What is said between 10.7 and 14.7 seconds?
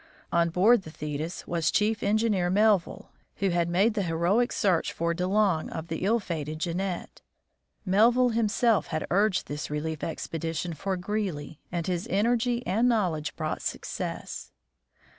for Greely, and his energy and knowledge brought success.